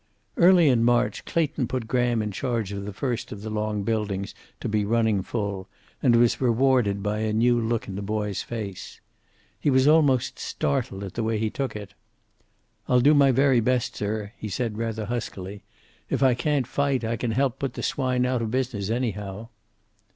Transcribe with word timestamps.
Early 0.35 0.67
in 0.67 0.83
March 0.83 1.25
Clayton 1.25 1.67
put 1.67 1.85
Graham 1.87 2.23
in 2.23 2.31
charge 2.31 2.71
of 2.71 2.85
the 2.85 2.91
first 2.91 3.31
of 3.31 3.43
the 3.43 3.51
long 3.51 3.83
buildings 3.83 4.33
to 4.59 4.67
be 4.67 4.83
running 4.83 5.21
full, 5.21 5.67
and 6.01 6.15
was 6.15 6.41
rewarded 6.41 7.03
by 7.03 7.19
a 7.19 7.31
new 7.31 7.59
look 7.61 7.87
in 7.87 7.93
the 7.93 8.01
boy's 8.01 8.41
face. 8.41 8.99
He 9.59 9.69
was 9.69 9.87
almost 9.87 10.39
startled 10.39 11.03
at 11.03 11.13
the 11.13 11.21
way 11.23 11.37
he 11.37 11.51
took 11.51 11.75
it. 11.75 11.93
"I'll 12.89 13.01
do 13.01 13.13
my 13.13 13.31
very 13.31 13.59
best, 13.59 13.95
sir," 13.95 14.31
he 14.37 14.49
said, 14.49 14.75
rather 14.79 15.05
huskily. 15.05 15.61
"If 16.09 16.23
I 16.23 16.33
can't 16.33 16.65
fight, 16.65 17.03
I 17.03 17.15
can 17.15 17.29
help 17.29 17.59
put 17.59 17.75
the 17.75 17.83
swine 17.83 18.25
out 18.25 18.41
of 18.41 18.49
business, 18.49 18.89
anyhow." 18.89 19.49